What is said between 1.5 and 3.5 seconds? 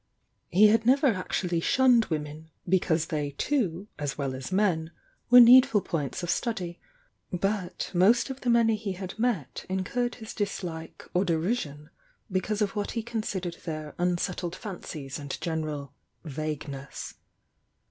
shunned women, because they